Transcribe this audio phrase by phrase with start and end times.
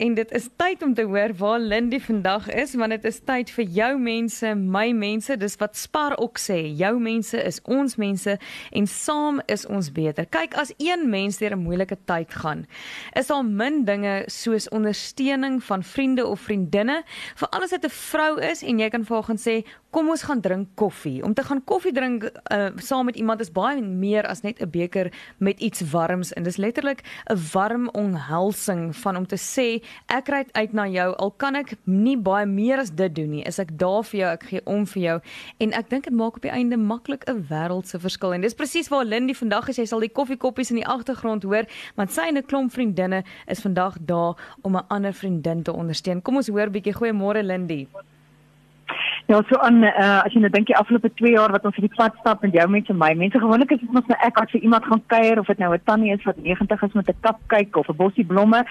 [0.00, 3.50] en dit is tyd om te hoor waar Lindy vandag is want dit is tyd
[3.52, 5.36] vir jou mense, my mense.
[5.36, 10.24] Dis wat Spar ook sê, jou mense is ons mense en saam is ons beter.
[10.32, 12.66] Kyk, as een mens deur 'n moeilike tyd gaan,
[13.12, 17.02] is daar min dinge soos ondersteuning van vriende of vriendinne,
[17.36, 20.22] veral as dit 'n vrou is en jy kan vir haar gaan sê, kom ons
[20.22, 21.22] gaan drink koffie.
[21.24, 24.70] Om te gaan koffie drink uh, saam met iemand is baie meer as net 'n
[24.70, 30.28] beker met iets warms en dis letterlik 'n warm omhelsing van om te sê ek
[30.28, 33.44] ry uit na jou al kan ek nie baie meer as dit doen nie.
[33.46, 35.16] Is ek daar vir jou, ek gee om vir jou
[35.58, 38.32] en ek dink dit maak op die einde maklik 'n wêreldse verskil.
[38.34, 39.76] En dis presies waar Lindy vandag is.
[39.76, 41.66] Jy sal die koffiekoppies in die agtergrond hoor
[41.96, 46.22] want sy en 'n klomp vriendinne is vandag daar om 'n ander vriendin te ondersteun.
[46.22, 47.88] Kom ons hoor bietjie goeiemôre Lindy.
[49.26, 51.84] Ja, so aan uh, as jy nou dink die afgelope 2 jaar wat ons op
[51.86, 54.40] die pad stap met jou mense en my mense, gewoonlik is dit mos nou ek
[54.42, 57.08] as vir iemand gaan kuier of dit nou 'n tannie is wat 90 is met
[57.08, 58.64] 'n kap kyk of 'n bossie blomme.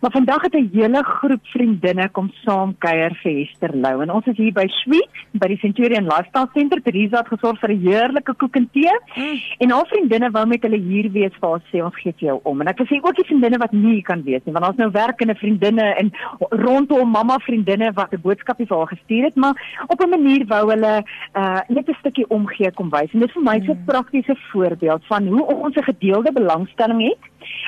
[0.00, 4.26] Maar vandag het 'n hele groep vriendinne kom saam kuier vir Hester Lou en ons
[4.26, 6.80] is hier by Sweet by die Centurion Lifestyle Center.
[6.82, 9.40] Teresa het gesorg vir 'n heerlike koek en tee mm.
[9.58, 12.40] en haar vriendinne wou met hulle hier wees vir haar sê ons gee vir jou
[12.42, 12.60] om.
[12.60, 14.90] En ek wil sê ook die vriendinne wat nie kan wees nie, want ons nou
[14.90, 16.12] werkende vriendinne en
[16.50, 19.54] rondom mamma vriendinne wat 'n boodskapie vir haar gestuur het, maar
[19.96, 20.94] op 'n manier wou hulle
[21.34, 23.12] uh net 'n stukkie omgee kom wys.
[23.12, 23.84] En dit vir my so 'n mm.
[23.84, 27.18] praktiese voorbeeld van hoe ons 'n gedeelde belangstelling het.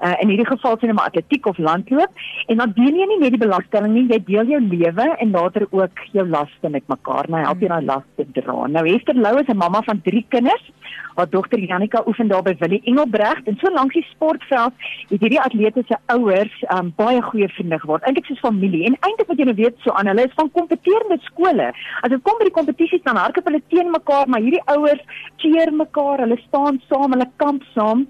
[0.00, 3.36] Uh in hierdie geval sien ons atletiek of landloop en dan deel jy nie net
[3.36, 7.28] die belangstelling nie, jy deel jou lewe en later ook jou laste met mekaar.
[7.28, 8.66] Nou help jy daai laste dra.
[8.66, 10.70] Nou Hester Lou is 'n mamma van 3 kinders.
[11.16, 14.72] Haar dogter Janika oefen daar by Willie Engelbregt en so lank die sportveld
[15.10, 18.02] het hierdie atlete se ouers um, baie goeie vriende geword.
[18.02, 18.84] Eintlik soos familie.
[18.86, 21.70] En eintlik wat jy nou weet so aan hulle is van kompeterende skole.
[22.00, 25.02] As dit kom by die kompetisies dan hardloop hulle teen mekaar, maar hierdie ouers
[25.42, 28.06] cheer mekaar, hulle staan saam, hulle kamp saam.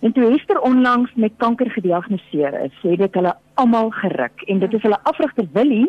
[0.00, 4.74] En toe Hester onlangs met kanker gediagnoseer is, sê dit hulle almal geruk en dit
[4.78, 5.88] is hulle afrigter Willie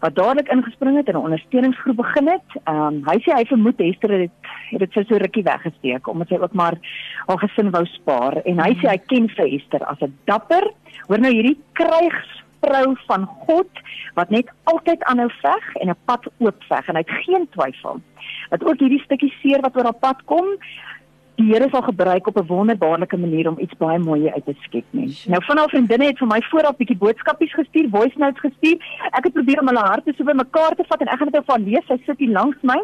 [0.00, 2.48] wat dadelik ingespring het en 'n ondersteuningsgroep begin het.
[2.64, 4.30] Ehm um, hy sê hy vermoed Hester het
[4.70, 6.78] het dit so rukkie weggesteek omdat sy ook maar
[7.26, 10.72] haar gesin wou spaar en hy sê hy ken vir Hester as 'n dapper.
[11.08, 13.70] Hoor nou hierdie krygsvrou van God
[14.14, 18.00] wat net altyd aanhou veg en 'n pad oop veg en hy het geen twyfel
[18.50, 20.46] dat ook hierdie stukkie seer wat oor haar pad kom
[21.40, 24.84] die Here sal gebruik op 'n wonderbaarlike manier om iets baie mooi uit te skep
[24.90, 25.08] nie.
[25.08, 25.30] Sure.
[25.30, 28.76] Nou van haar vriendinne het vir my vooraf bietjie boodskapies gestuur, voice notes gestuur.
[29.10, 31.38] Ek het probeer om hulle harte so by mekaar te vat en ek gaan dit
[31.38, 31.86] nou van lees.
[31.86, 32.78] Sy sit hier langs my.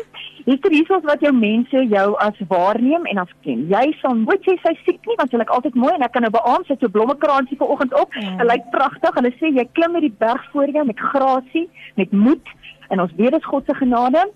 [0.45, 3.66] Hier is hiersoos wat jou mense jou as waarneem en as ken.
[3.69, 6.22] Jy sal nooit sê sy siek nie want sy lyk altyd mooi en ek kan
[6.22, 8.12] nou beamoen sy het so blommekraansie vanoggend op.
[8.12, 8.50] Sy ja.
[8.53, 9.15] lyk pragtig.
[9.15, 12.47] Hulle sê jy klim met die berg voor jou met grasie, met moed
[12.89, 14.27] en ons weet dit is God se genade.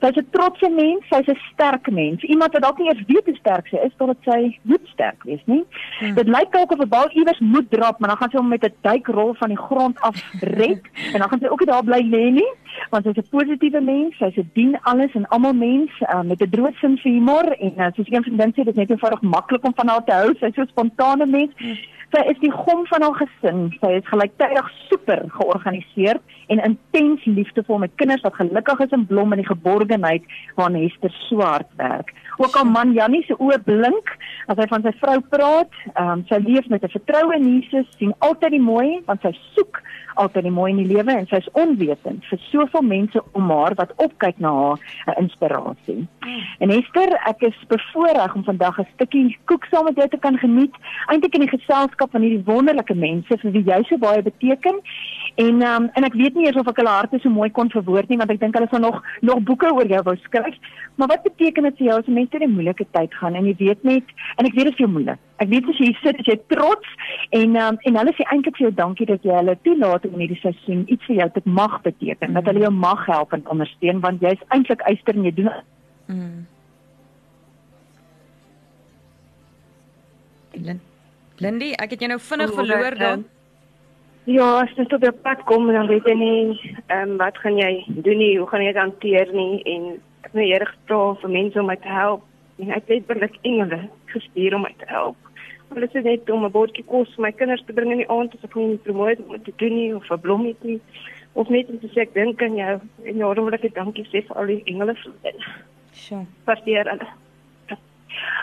[0.00, 2.22] Sy's 'n trotse mens, sy's 'n sterk mens.
[2.22, 5.40] Iemand wat dalk nie eers weet hoe sterk sy is totdat sy moet sterk wees,
[5.44, 5.64] nie?
[5.98, 6.14] Hmm.
[6.14, 8.64] Dit lyk dalk of 'n bal iewers moet drop, maar dan gaan sy hom met
[8.64, 12.02] 'n duikrol van die grond af red en dan gaan sy ook nie daar bly
[12.02, 12.52] lê nie,
[12.90, 16.50] want sy's 'n positiewe mens, sy's 'n dien alles en almal mens uh, met 'n
[16.50, 19.64] droë sin vir humor en uh, soos een vriendin sê, dit is net eenvoudig maklik
[19.64, 20.34] om van haar te hou.
[20.34, 21.52] Sy's so 'n spontane mens.
[21.56, 21.76] Hmm.
[22.14, 23.66] Sy is die gom van haar gesin.
[23.80, 26.22] Sy is gelyktydig super georganiseerd
[26.54, 30.22] en intens liefdevol met kinders wat gelukkig is en blom in die geborgenheid
[30.54, 32.12] waar Hester so hard werk.
[32.36, 34.12] Ook al man Jannie se oë blink
[34.46, 35.72] as hy van sy vrou praat.
[35.98, 39.82] Um, sy leef met 'n vertroue in Jesus, sien altyd die mooi want sy soek
[40.16, 43.92] altyd die mooi in die lewe en sy's onwetend vir soveel mense om haar wat
[44.02, 46.06] opkyk na haar 'n inspirasie.
[46.58, 50.38] En Esther, ek is bevoorreg om vandag 'n stukkie koek saam met jou te kan
[50.38, 50.74] geniet,
[51.06, 51.54] eintlik in die
[51.96, 54.80] geselskap van hierdie wonderlike mense vir wie jy so baie beteken.
[55.36, 58.08] En um, en ek weet nie eers of ek hulle harte so mooi kon verwoord
[58.08, 60.56] nie want ek dink hulle sal nog nog boeke oor jou wou skryf.
[60.96, 63.56] Maar wat beteken dit vir jou as jy met 'n moeilike tyd gaan en jy
[63.58, 64.04] weet net
[64.38, 65.18] en ek weet dit is jou moeilik.
[65.38, 66.88] Ek weet as jy sit, as jy trots
[67.30, 70.40] en um, en hulle sê eintlik vir jou dankie dat jy hulle toelaat om hierdie
[70.40, 72.34] seisoen iets vir jou te mag beteken, mm.
[72.34, 75.52] dat hulle jou mag help en ondersteun want jy's eintlik eister en jy doen
[76.08, 76.55] mm.
[81.38, 83.24] Lindy, ek het jou nou vinnig verloor dan.
[84.26, 86.38] Ja, as jy op pad kom dan weet jy nie
[86.88, 89.84] ehm um, wat gaan jy doen nie, hoe gaan jy dit hanteer nie en
[90.24, 92.24] ek het nou Here gevra vir mense om my te help
[92.58, 93.78] en ek het werklik engele
[94.10, 95.16] gestuur om my te help.
[95.70, 98.34] Hulle sê net om 'n bordjie kos vir my kinders te bring in die aand
[98.34, 100.80] as ek nie promoot om te doen nie of 'n blommie nie
[101.34, 104.08] of net om te sê ek dink aan jou en ja, dan wil ek dankie
[104.10, 105.32] sê vir al die engele vriende.
[105.92, 106.26] Sjoe.
[106.44, 107.08] Versteur hulle.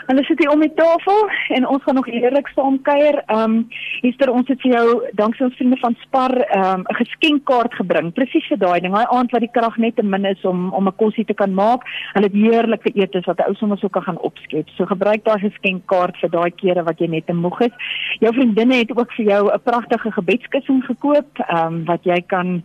[0.06, 3.22] Hulle sit hier om die tafel en ons gaan nog heerlik saam kuier.
[3.26, 3.68] Ehm um,
[4.04, 8.12] Esther, ons het vir jou danksy ons vriende van Spar ehm um, 'n geskenkkaart gebring.
[8.12, 8.92] Presies vir daai ding.
[8.94, 11.54] Daai aand wat die krag net te min is om om 'n kosie te kan
[11.54, 11.88] maak.
[12.12, 14.68] Hulle het heerlike etes wat 'n ou sommer sou kan gaan opskep.
[14.76, 17.74] So gebruik daai geskenkkaart vir daai kere wat jy net te moeg is.
[18.20, 22.62] Jou vriendinne het ook vir jou 'n pragtige gebedskussing gekoop ehm um, wat jy kan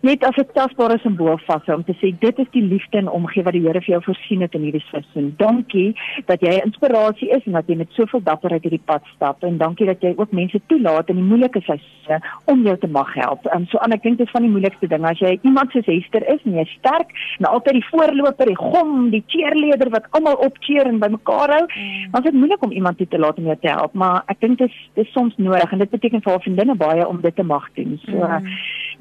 [0.00, 3.42] net as 'n tasbare simbool vashou om te sê dit is die liefde en omgee
[3.42, 5.34] wat die Here vir jou voorsien het in hierdie seisoen.
[5.36, 5.94] Dankie
[6.26, 9.58] dat jy 'n inspirasie is en dat jy met soveel dapperheid hierdie pad stap en
[9.58, 13.46] dankie dat jy ook mense toelaat in die moeilike seisoene om jou te mag help.
[13.54, 15.86] Um, so aan ek dink dit is van die moeilikste dinge as jy iemand soos
[15.86, 20.86] Hester is jy's sterk en altyd die voorloper, die gom, die cheerleader wat almal opcheer
[20.86, 22.12] en bymekaar hou, mm.
[22.12, 24.40] dan is dit moeilik om iemand toe te laat om jou te help, maar ek
[24.44, 27.20] dink dit is dit is soms nodig en dit beteken vir haar vriendinne baie om
[27.20, 27.96] dit te mag doen.
[28.04, 28.52] So mm.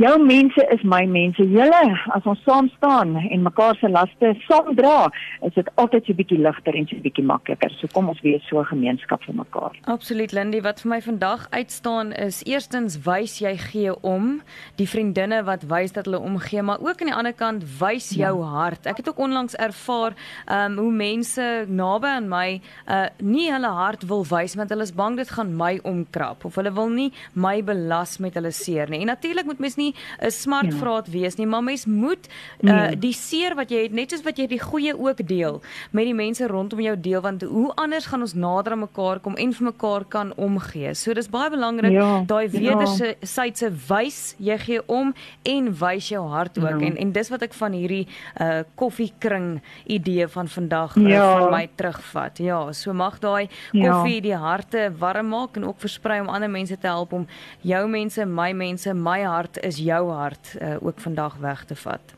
[0.02, 1.38] Jou mense is my mense.
[1.38, 1.82] Julle,
[2.16, 5.12] as ons saam staan en mekaar se laste saam dra,
[5.46, 7.70] is dit altyd so 'n bietjie ligter en so 'n bietjie makliker.
[7.80, 9.72] So kom ons wees so 'n gemeenskap vir mekaar.
[9.86, 10.62] Absoluut, Lindy.
[10.62, 14.42] Wat vir my vandag uitstaan is eerstens wys jy gee om,
[14.76, 18.40] die vriendinne wat wys dat hulle omgee, maar ook aan die ander kant wys jou
[18.40, 18.46] ja.
[18.46, 18.86] hart.
[18.86, 20.14] Ek het ook onlangs ervaar
[20.50, 24.94] um hoe mense naby aan my uh nie hulle hart wil wys want hulle is
[24.94, 29.00] bang dit gaan my omkrap of hulle wil nie my belas met hulle seer nie.
[29.00, 30.78] En natuurlik moet mens nie 'n smart ja.
[30.78, 32.28] vraat wees nie, maar mens moet
[32.62, 33.00] uh, nee.
[33.00, 36.16] die seer wat jy het net soos wat jy die goeie ook deel met die
[36.16, 39.66] mense rondom jou deel want hoe anders gaan ons nader aan mekaar kom en vir
[39.66, 40.94] mekaar kan omgee.
[40.94, 42.24] So dis baie belangrik ja.
[42.28, 43.28] daai wederse ja.
[43.28, 45.14] sydse wys jy gee om
[45.44, 46.88] en wys jou hart ook ja.
[46.88, 48.08] en en dis wat ek van hierdie
[48.40, 51.26] uh koffiekring idee van vandag uh, ja.
[51.40, 52.38] van my terugvat.
[52.38, 53.92] Ja, so mag daai ja.
[53.92, 54.22] koffie ja.
[54.22, 57.28] die harte warm maak en ook versprei om ander mense te help om
[57.62, 62.14] jou mense, my mense, my hart is jou hart uh, ook vandag weg te vat.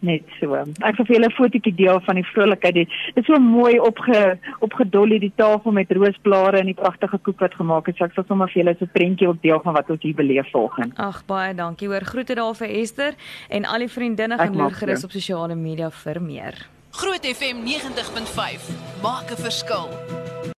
[0.00, 0.56] Net so.
[0.56, 2.74] Ek wil vir julle 'n fotootjie deel van die vrolikheid.
[2.74, 2.88] Dit
[3.20, 7.88] is so mooi opge opgedol hierdie tafel met roosblare en die pragtige koek wat gemaak
[7.88, 8.00] is.
[8.00, 10.48] Ek sal sommer vir julle so 'n prentjie op deel van wat ons hier beleef
[10.50, 10.96] volgens.
[10.96, 11.88] Ag baie dankie.
[11.88, 13.12] Hoor groete daar vir Esther
[13.50, 16.54] en al die vriendinne gaan loer gerus op sosiale media vir meer.
[16.92, 20.50] Groot FM 90.5 maak 'n verskil.